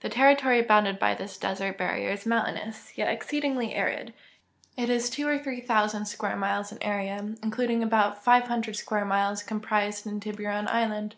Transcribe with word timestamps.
The 0.00 0.08
territory 0.08 0.62
bounded 0.62 0.98
by 0.98 1.14
this 1.14 1.36
desert 1.36 1.76
barrier 1.76 2.08
is 2.12 2.24
mountainous, 2.24 2.96
yet 2.96 3.12
exceedingly 3.12 3.74
arid; 3.74 4.14
it 4.74 4.88
is 4.88 5.10
two 5.10 5.28
or 5.28 5.38
three 5.38 5.60
thousand 5.60 6.06
square 6.06 6.34
miles 6.36 6.72
in 6.72 6.82
area, 6.82 7.34
including 7.42 7.82
about 7.82 8.24
five 8.24 8.44
hundred 8.48 8.76
sciuare 8.76 9.06
miles 9.06 9.42
comprised 9.42 10.06
in 10.06 10.18
Tiburon 10.18 10.66
island. 10.66 11.14